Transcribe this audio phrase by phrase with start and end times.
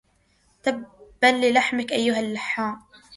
[0.63, 0.87] تبا
[1.27, 2.81] للحمك أيها اللحام